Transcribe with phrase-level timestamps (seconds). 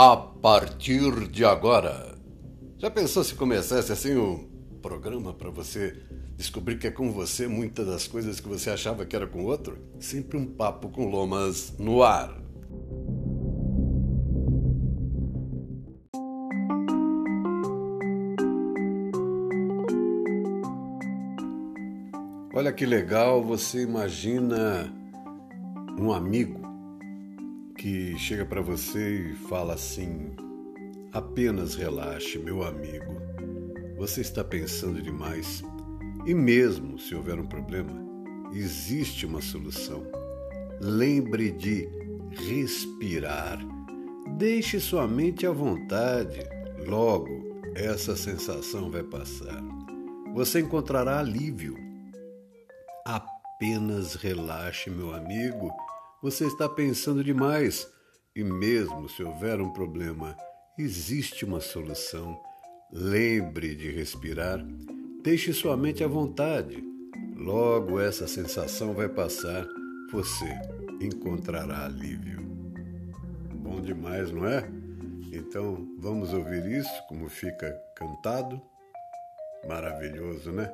[0.00, 2.14] a partir de agora.
[2.78, 4.48] Já pensou se começasse assim um
[4.80, 5.92] programa para você
[6.36, 9.76] descobrir que é com você muitas das coisas que você achava que era com outro?
[9.98, 12.32] Sempre um papo com lomas no ar.
[22.54, 24.94] Olha que legal, você imagina
[25.98, 26.57] um amigo
[27.78, 30.34] que chega para você e fala assim:
[31.12, 33.16] apenas relaxe, meu amigo.
[33.96, 35.62] Você está pensando demais.
[36.26, 37.92] E mesmo se houver um problema,
[38.52, 40.04] existe uma solução.
[40.80, 41.88] Lembre de
[42.30, 43.58] respirar.
[44.36, 46.40] Deixe sua mente à vontade.
[46.86, 49.62] Logo, essa sensação vai passar.
[50.34, 51.76] Você encontrará alívio.
[53.06, 55.72] Apenas relaxe, meu amigo
[56.22, 57.88] você está pensando demais.
[58.34, 60.36] E mesmo se houver um problema,
[60.78, 62.38] existe uma solução.
[62.92, 64.64] Lembre de respirar.
[65.22, 66.82] Deixe sua mente à vontade.
[67.36, 69.66] Logo essa sensação vai passar.
[70.10, 70.46] Você
[71.00, 72.40] encontrará alívio.
[73.54, 74.68] Bom demais, não é?
[75.32, 78.60] Então vamos ouvir isso como fica cantado.
[79.66, 80.72] Maravilhoso, né?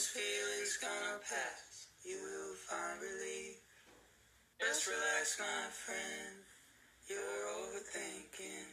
[0.00, 1.92] This feeling's gonna pass.
[2.08, 3.60] You will find relief.
[4.58, 6.40] Just relax, my friend.
[7.04, 8.64] You're overthinking.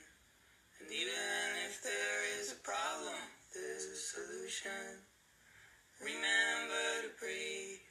[0.80, 3.20] And even if there is a problem,
[3.54, 5.04] there's a solution.
[6.00, 7.84] Remember to breathe,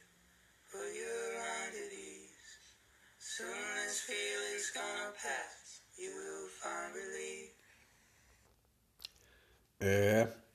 [0.73, 2.57] put your mind at ease.
[3.19, 3.53] Soon
[3.85, 7.53] this feeling's gonna pass, you will find relief.
[9.79, 10.46] É.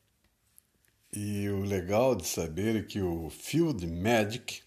[1.15, 4.63] E o legal de saber é que o Field Magic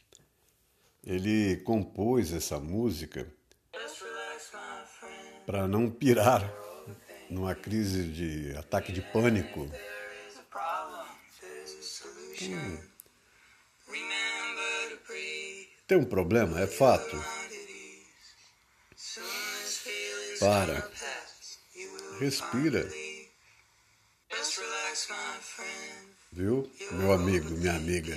[1.03, 3.27] ele compôs essa música
[5.45, 6.53] para não pirar
[7.29, 9.67] numa crise de ataque de pânico
[12.41, 12.77] Hum.
[15.87, 17.15] Tem um problema, é fato.
[20.39, 20.91] Para.
[22.19, 23.04] Respira.
[26.35, 28.13] Viu, meu amigo, minha amiga?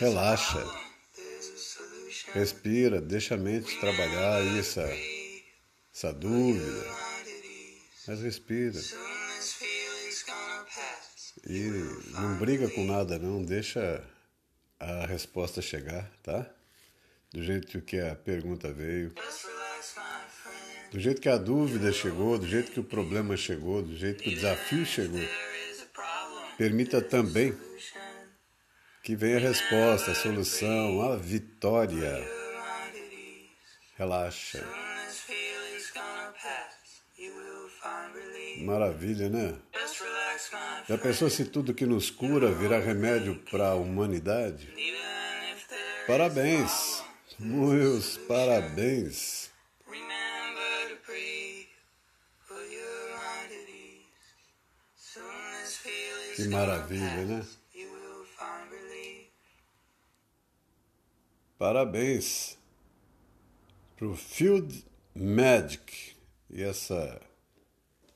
[0.00, 0.66] Relaxa.
[2.32, 4.80] Respira, deixa a mente trabalhar isso,
[5.94, 6.84] essa dúvida.
[8.08, 8.80] Mas respira.
[11.46, 11.70] E
[12.14, 13.40] não briga com nada, não.
[13.40, 14.02] Deixa
[14.80, 16.50] a resposta chegar, tá?
[17.32, 19.14] Do jeito que a pergunta veio.
[20.90, 24.30] Do jeito que a dúvida chegou, do jeito que o problema chegou, do jeito que
[24.30, 25.43] o desafio chegou.
[26.56, 27.56] Permita também
[29.02, 32.24] que venha a resposta, a solução, a vitória.
[33.96, 34.64] Relaxa.
[38.58, 39.54] Maravilha, né?
[40.88, 44.72] Já pensou se tudo que nos cura virar remédio para a humanidade?
[46.06, 47.02] Parabéns,
[47.38, 49.43] meus parabéns.
[56.34, 57.46] Que maravilha, né?
[61.56, 62.58] Parabéns
[63.96, 64.84] pro Field
[65.14, 66.16] Magic
[66.50, 67.20] e essa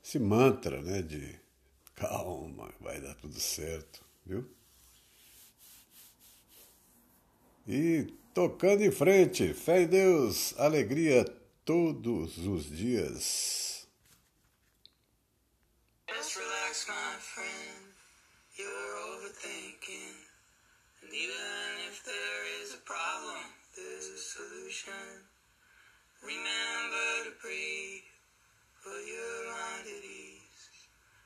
[0.03, 1.39] esse mantra, né, de
[1.95, 4.49] Calma, vai dar tudo certo, viu?
[7.67, 11.23] E tocando em frente, fé em Deus, alegria
[11.63, 13.87] todos os dias.
[16.09, 17.89] Just relax, my friend.
[18.59, 18.67] You're
[19.15, 20.19] overthinking.
[20.99, 25.23] And even if there is a problem, there's a solution.
[26.19, 28.03] Remember to breathe.
[28.83, 30.67] Put your mind at ease.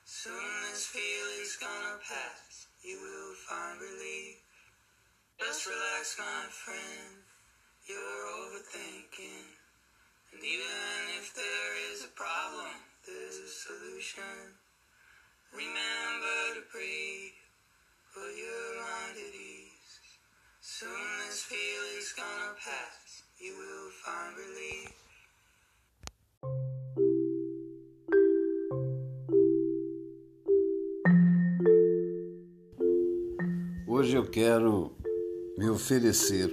[0.05, 4.37] Soon this feeling's gonna pass, you will find relief.
[5.41, 7.17] Just relax, my friend,
[7.89, 9.49] you're overthinking.
[10.37, 12.77] And even if there is a problem,
[13.07, 14.62] there's a solution.
[15.55, 17.37] Remember to breathe,
[18.11, 20.01] put your mind at ease.
[20.59, 20.89] Soon
[21.27, 24.93] this feeling's gonna pass, you will find relief.
[33.87, 34.97] Hoje eu quero
[35.55, 36.49] me oferecer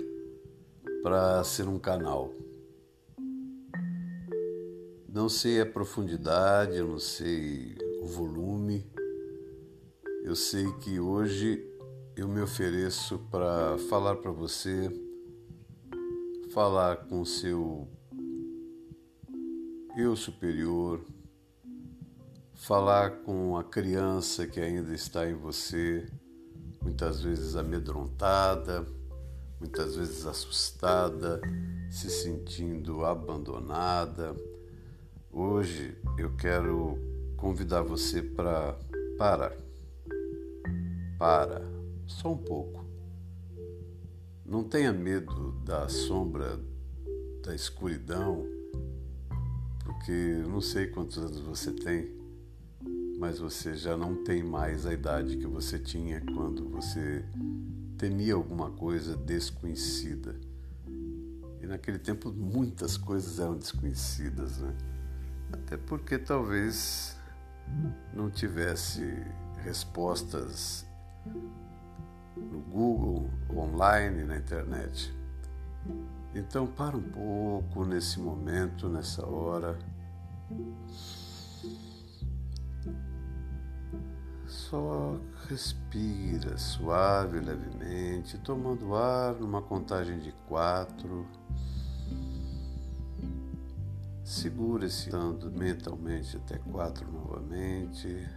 [1.02, 2.34] para ser um canal.
[5.08, 8.90] Não sei a profundidade, não sei o volume.
[10.24, 11.62] Eu sei que hoje
[12.16, 14.90] eu me ofereço para falar para você,
[16.52, 17.86] falar com o seu
[19.96, 21.04] eu superior,
[22.54, 26.08] falar com a criança que ainda está em você,
[26.82, 28.86] muitas vezes amedrontada,
[29.58, 31.40] muitas vezes assustada,
[31.90, 34.34] se sentindo abandonada.
[35.30, 37.09] Hoje eu quero
[37.40, 38.78] convidar você para
[39.18, 39.56] parar.
[41.18, 41.62] Para,
[42.06, 42.84] só um pouco.
[44.44, 46.60] Não tenha medo da sombra,
[47.44, 48.46] da escuridão,
[49.84, 52.20] porque eu não sei quantos anos você tem
[53.20, 57.22] mas você já não tem mais a idade que você tinha quando você
[57.98, 60.40] temia alguma coisa desconhecida.
[61.60, 64.74] E naquele tempo muitas coisas eram desconhecidas, né?
[65.52, 67.14] Até porque talvez
[68.12, 69.24] não tivesse
[69.64, 70.86] respostas
[72.36, 75.14] no Google, online, na internet.
[76.34, 79.78] Então para um pouco nesse momento, nessa hora.
[84.46, 85.16] Só
[85.48, 91.26] respira suave, levemente, tomando ar numa contagem de quatro.
[94.30, 98.28] Segura esse dando mentalmente até quatro novamente.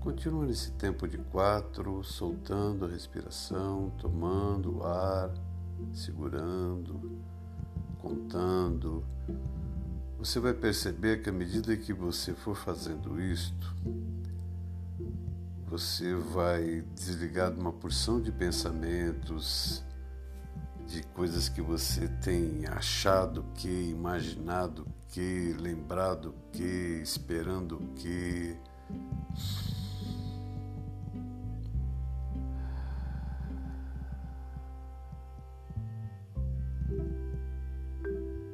[0.00, 5.32] Continua nesse tempo de quatro, soltando a respiração, tomando o ar,
[5.94, 7.20] segurando,
[8.00, 9.04] contando
[10.18, 13.76] você vai perceber que à medida que você for fazendo isto,
[15.66, 19.84] você vai desligar de uma porção de pensamentos,
[20.86, 28.56] de coisas que você tem achado que, imaginado que, lembrado que, esperando que.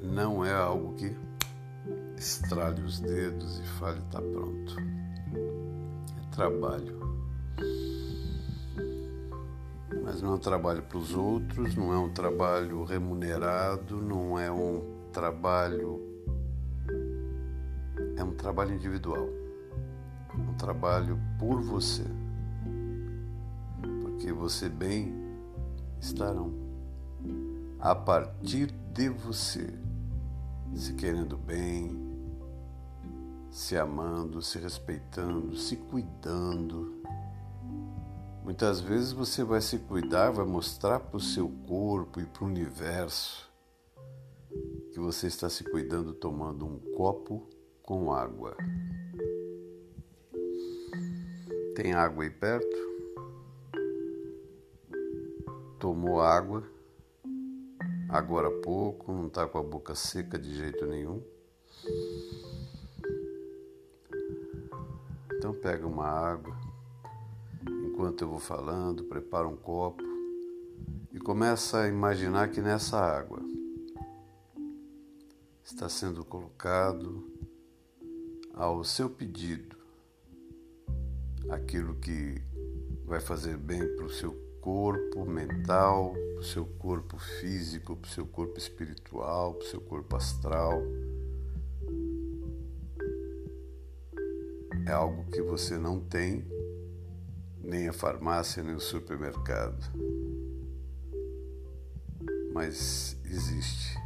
[0.02, 1.17] Não é algo que
[2.17, 4.76] estrale os dedos e fale: está pronto.
[6.17, 7.02] É trabalho.
[10.03, 14.51] Mas não é um trabalho para os outros, não é um trabalho remunerado, não é
[14.51, 14.83] um
[15.13, 16.01] trabalho.
[18.17, 19.29] É um trabalho individual.
[20.37, 22.05] Um trabalho por você.
[24.03, 25.15] Porque você bem
[26.01, 26.63] estarão
[27.83, 29.69] a partir de você,
[30.73, 32.01] se querendo bem,
[33.51, 37.02] se amando, se respeitando, se cuidando.
[38.53, 42.47] Muitas vezes você vai se cuidar, vai mostrar para o seu corpo e para o
[42.47, 43.51] universo
[44.93, 47.49] que você está se cuidando tomando um copo
[47.83, 48.55] com água.
[51.75, 52.77] Tem água aí perto?
[55.79, 56.63] Tomou água
[58.11, 61.23] agora há pouco, não está com a boca seca de jeito nenhum.
[65.39, 66.55] Então pega uma água,
[68.03, 70.03] enquanto eu vou falando, prepara um copo
[71.13, 73.41] e começa a imaginar que nessa água
[75.63, 77.25] está sendo colocado
[78.55, 79.77] ao seu pedido
[81.49, 82.43] aquilo que
[83.05, 88.13] vai fazer bem para o seu corpo mental, para o seu corpo físico, para o
[88.13, 90.82] seu corpo espiritual, para o seu corpo astral.
[94.89, 96.44] É algo que você não tem,
[97.63, 99.85] nem a farmácia, nem o supermercado.
[102.53, 103.97] Mas existe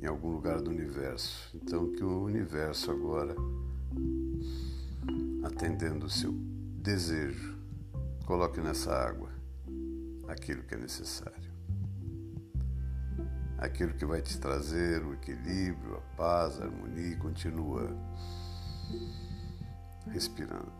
[0.00, 1.50] em algum lugar do universo.
[1.54, 3.34] Então, que o universo agora,
[5.42, 7.58] atendendo o seu desejo,
[8.24, 9.30] coloque nessa água
[10.28, 11.46] aquilo que é necessário.
[13.58, 17.88] Aquilo que vai te trazer o equilíbrio, a paz, a harmonia e continua
[20.08, 20.72] respirando,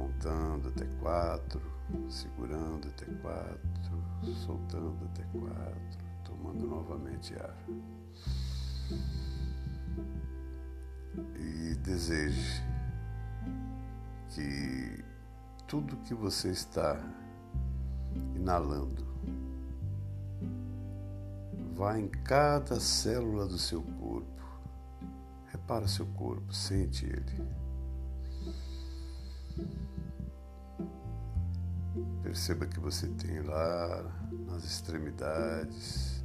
[0.00, 1.60] contando até quatro,
[2.08, 7.56] segurando até quatro, soltando até quatro, tomando novamente ar.
[11.36, 12.62] E deseje
[14.30, 15.04] que
[15.66, 16.98] tudo que você está
[18.34, 19.04] inalando
[21.74, 24.40] vá em cada célula do seu corpo
[25.52, 27.59] Repara seu corpo, sente ele.
[32.22, 34.02] Perceba que você tem lá
[34.46, 36.22] nas extremidades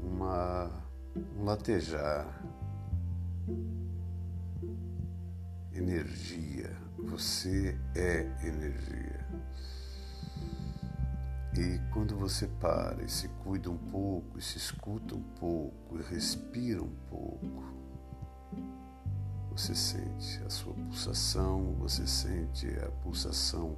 [0.00, 0.70] uma,
[1.36, 2.26] um latejar,
[5.72, 6.70] energia.
[6.98, 9.26] Você é energia.
[11.56, 16.02] E quando você para e se cuida um pouco, e se escuta um pouco, e
[16.02, 17.64] respira um pouco,
[19.50, 23.76] você sente a sua pulsação, você sente a pulsação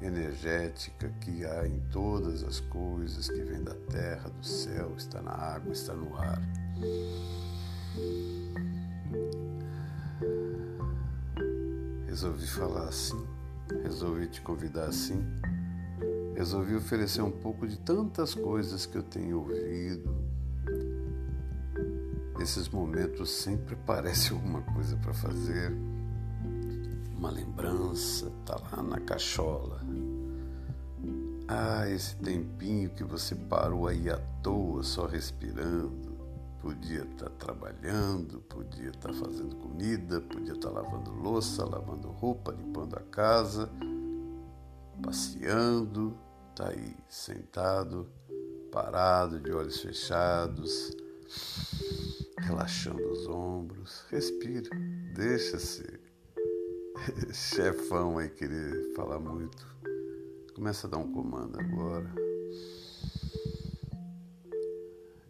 [0.00, 5.32] energética que há em todas as coisas que vem da terra, do céu, está na
[5.32, 6.40] água, está no ar.
[12.06, 13.26] Resolvi falar assim,
[13.82, 15.22] resolvi te convidar assim,
[16.34, 20.14] resolvi oferecer um pouco de tantas coisas que eu tenho ouvido.
[22.40, 25.72] Esses momentos sempre parece alguma coisa para fazer
[27.16, 29.85] uma lembrança, tá lá na cachola.
[31.48, 36.16] Ah, esse tempinho que você parou aí à toa, só respirando.
[36.60, 42.08] Podia estar tá trabalhando, podia estar tá fazendo comida, podia estar tá lavando louça, lavando
[42.08, 43.70] roupa, limpando a casa,
[45.00, 46.18] passeando,
[46.56, 48.08] tá aí sentado,
[48.72, 50.96] parado, de olhos fechados,
[52.40, 54.04] relaxando os ombros.
[54.10, 54.70] Respira,
[55.14, 56.00] deixa-se
[57.32, 59.75] chefão aí querer falar muito.
[60.56, 62.10] Começa a dar um comando agora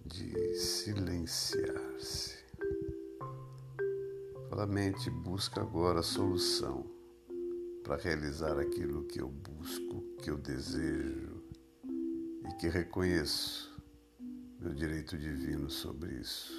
[0.05, 2.37] de silenciar-se.
[4.49, 6.87] Fala, mente, busca agora a solução
[7.83, 11.43] para realizar aquilo que eu busco, que eu desejo
[12.49, 13.77] e que reconheço
[14.61, 16.55] meu direito divino sobre isso.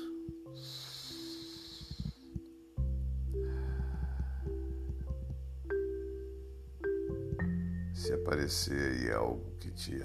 [8.28, 10.04] Aparecer aí algo que te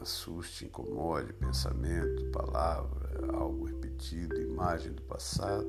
[0.00, 5.68] assuste, incomode, pensamento, palavra, algo repetido, imagem do passado,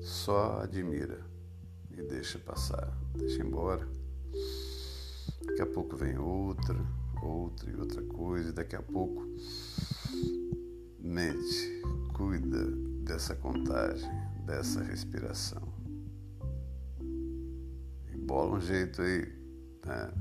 [0.00, 1.20] só admira
[1.90, 3.84] e deixa passar, deixa embora.
[5.44, 6.76] Daqui a pouco vem outra,
[7.20, 9.26] outra e outra coisa, e daqui a pouco
[11.00, 11.82] mente,
[12.14, 12.64] cuida
[13.02, 14.08] dessa contagem,
[14.46, 15.76] dessa respiração
[18.28, 19.37] bola um jeito aí
[19.84, 20.12] né,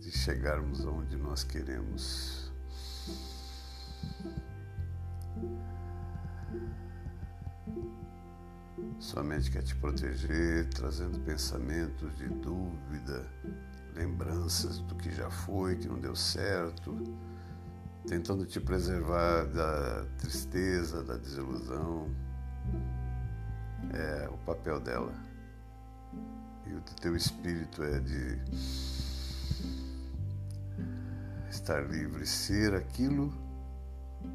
[0.00, 2.52] de chegarmos onde nós queremos.
[8.98, 13.26] Sua mente quer te proteger, trazendo pensamentos de dúvida,
[13.94, 16.96] lembranças do que já foi, que não deu certo,
[18.06, 22.08] tentando te preservar da tristeza, da desilusão.
[23.92, 25.12] É o papel dela
[26.66, 28.38] e o teu espírito é de
[31.50, 33.32] estar livre, ser aquilo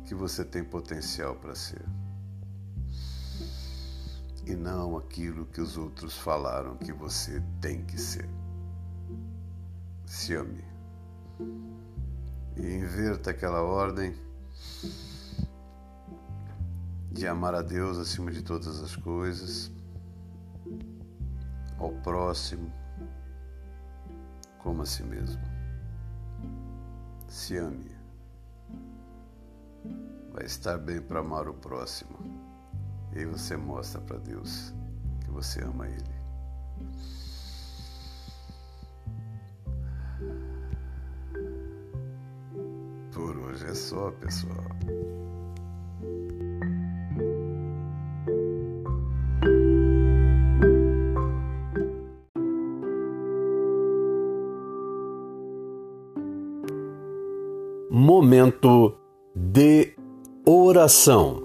[0.06, 1.84] que você tem potencial para ser.
[4.46, 8.30] E não aquilo que os outros falaram que você tem que ser.
[10.06, 10.64] Se ame.
[12.56, 14.16] E inverta aquela ordem
[17.12, 19.72] de amar a Deus acima de todas as coisas
[21.80, 22.72] ao próximo
[24.60, 25.42] como a si mesmo.
[27.28, 27.96] Se ame.
[30.34, 32.18] Vai estar bem para amar o próximo.
[33.14, 34.74] E aí você mostra para Deus
[35.24, 36.18] que você ama Ele.
[43.14, 45.27] Por hoje é só, pessoal.
[58.38, 58.94] Momento
[59.36, 59.96] de
[60.46, 61.42] oração.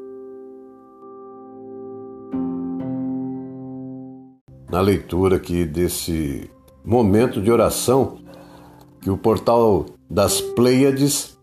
[4.70, 6.50] Na leitura aqui desse
[6.84, 8.18] momento de oração,
[9.00, 11.38] que o portal das Pleiades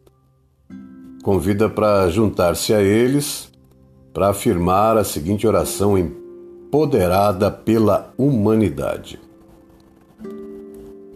[1.23, 3.51] convida para juntar-se a eles
[4.13, 9.19] para afirmar a seguinte oração empoderada pela humanidade.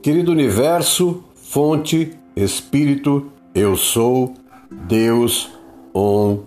[0.02, 4.34] Querido universo, fonte, espírito, eu sou
[4.72, 5.52] Deus
[5.94, 6.40] On.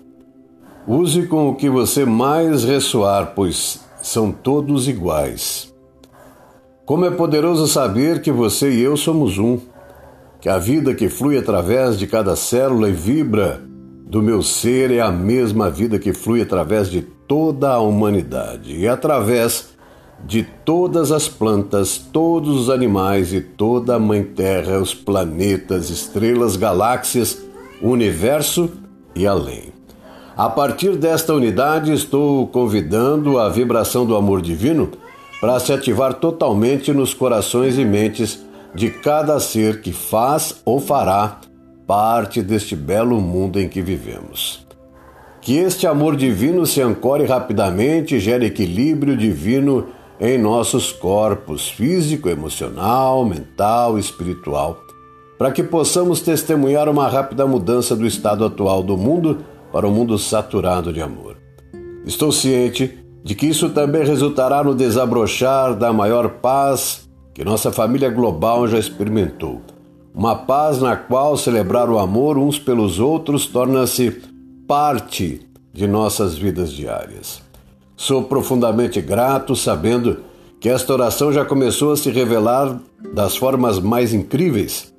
[0.87, 5.73] Use com o que você mais ressoar, pois são todos iguais.
[6.85, 9.59] Como é poderoso saber que você e eu somos um,
[10.41, 13.61] que a vida que flui através de cada célula e vibra
[14.05, 18.87] do meu ser é a mesma vida que flui através de toda a humanidade e
[18.87, 19.76] através
[20.25, 26.57] de todas as plantas, todos os animais e toda a Mãe Terra, os planetas, estrelas,
[26.57, 27.45] galáxias,
[27.81, 28.71] universo
[29.15, 29.75] e além.
[30.37, 34.91] A partir desta unidade, estou convidando a vibração do amor divino
[35.41, 38.45] para se ativar totalmente nos corações e mentes
[38.75, 41.41] de cada ser que faz ou fará
[41.87, 44.67] parte deste belo mundo em que vivemos.
[45.41, 49.87] Que este amor divino se ancore rapidamente e gere equilíbrio divino
[50.21, 54.79] em nossos corpos físico, emocional, mental espiritual,
[55.39, 59.39] para que possamos testemunhar uma rápida mudança do estado atual do mundo
[59.73, 61.37] para um mundo saturado de amor.
[62.07, 68.09] Estou ciente de que isso também resultará no desabrochar da maior paz que nossa família
[68.09, 69.61] global já experimentou.
[70.15, 74.23] Uma paz na qual celebrar o amor uns pelos outros torna-se
[74.67, 77.46] parte de nossas vidas diárias.
[77.97, 80.19] Sou profundamente grato sabendo
[80.61, 82.79] que esta oração já começou a se revelar
[83.15, 84.93] das formas mais incríveis,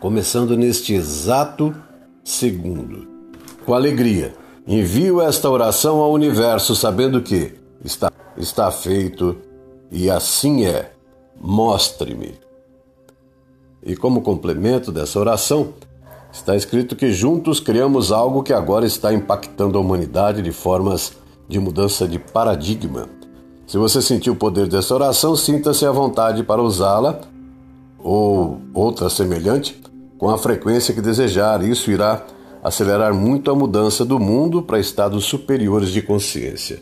[0.00, 1.74] começando neste exato
[2.22, 3.08] segundo.
[3.64, 4.34] Com alegria,
[4.66, 9.38] envio esta oração ao universo sabendo que está, está feito
[9.90, 10.92] e assim é.
[11.40, 12.34] Mostre-me.
[13.82, 15.74] E como complemento dessa oração,
[16.32, 21.12] está escrito que juntos criamos algo que agora está impactando a humanidade de formas
[21.48, 23.08] de mudança de paradigma.
[23.66, 27.20] Se você sentiu o poder dessa oração, sinta-se à vontade para usá-la
[27.98, 29.80] ou outra semelhante
[30.18, 31.62] com a frequência que desejar.
[31.62, 32.24] Isso irá
[32.62, 36.80] acelerar muito a mudança do mundo para estados superiores de consciência.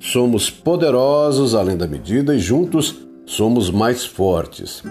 [0.00, 4.82] Somos poderosos além da medida e juntos somos mais fortes.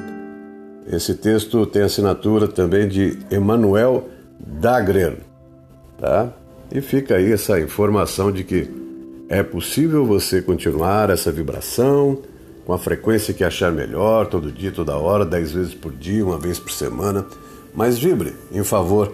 [0.87, 5.17] Esse texto tem assinatura também de Emmanuel Dagren,
[5.97, 6.29] tá?
[6.71, 8.82] E fica aí essa informação de que
[9.29, 12.19] é possível você continuar essa vibração
[12.65, 16.37] com a frequência que achar melhor, todo dia, toda hora, dez vezes por dia, uma
[16.37, 17.25] vez por semana,
[17.73, 19.13] mas vibre em favor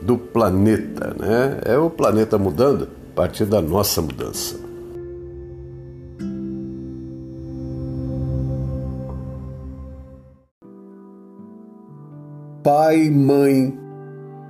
[0.00, 1.60] do planeta, né?
[1.64, 4.56] É o planeta mudando a partir da nossa mudança.
[12.62, 13.76] Pai, mãe,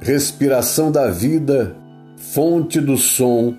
[0.01, 1.77] respiração da vida,
[2.17, 3.57] fonte do som,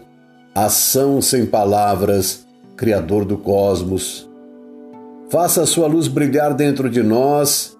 [0.55, 2.45] ação sem palavras,
[2.77, 4.29] Criador do cosmos.
[5.29, 7.77] Faça a sua luz brilhar dentro de nós,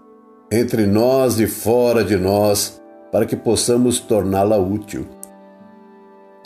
[0.52, 2.82] entre nós e fora de nós,
[3.14, 5.06] para que possamos torná-la útil.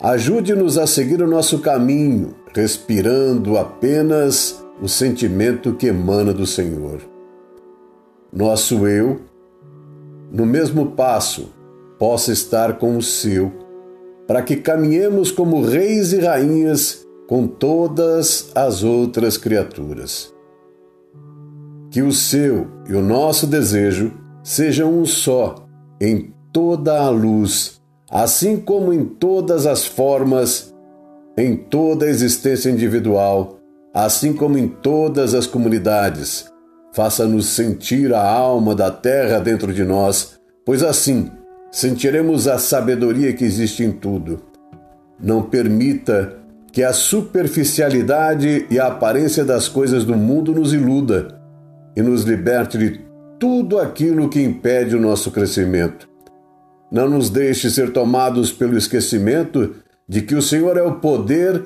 [0.00, 7.00] Ajude-nos a seguir o nosso caminho, respirando apenas o sentimento que emana do Senhor.
[8.32, 9.20] Nosso eu,
[10.30, 11.52] no mesmo passo,
[11.98, 13.69] possa estar com o seu
[14.30, 20.32] para que caminhemos como reis e rainhas com todas as outras criaturas.
[21.90, 25.66] Que o seu e o nosso desejo sejam um só
[26.00, 30.72] em toda a luz, assim como em todas as formas,
[31.36, 33.58] em toda a existência individual,
[33.92, 36.46] assim como em todas as comunidades.
[36.92, 41.28] Faça-nos sentir a alma da terra dentro de nós, pois assim
[41.70, 44.42] sentiremos a sabedoria que existe em tudo.
[45.18, 46.36] Não permita
[46.72, 51.40] que a superficialidade e a aparência das coisas do mundo nos iluda
[51.96, 53.00] e nos liberte de
[53.38, 56.08] tudo aquilo que impede o nosso crescimento.
[56.90, 59.74] Não nos deixe ser tomados pelo esquecimento
[60.08, 61.64] de que o Senhor é o poder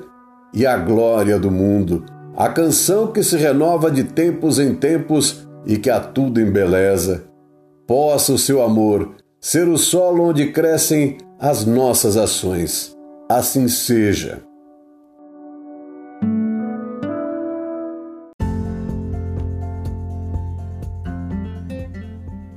[0.52, 2.04] e a glória do mundo,
[2.36, 7.24] a canção que se renova de tempos em tempos e que a tudo embeleza.
[7.86, 9.14] Possa o seu amor
[9.44, 12.96] ser o solo onde crescem as nossas ações.
[13.28, 14.42] Assim seja.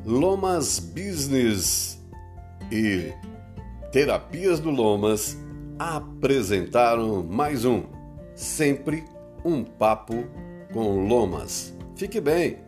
[0.05, 2.01] Lomas Business
[2.71, 3.11] e
[3.91, 5.37] Terapias do Lomas
[5.77, 7.83] apresentaram mais um
[8.33, 9.03] Sempre
[9.43, 10.23] um Papo
[10.71, 11.75] com Lomas.
[11.97, 12.66] Fique bem!